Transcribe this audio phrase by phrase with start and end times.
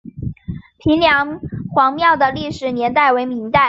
[0.79, 1.39] 平凉
[1.75, 3.59] 隍庙的历史年代为明代。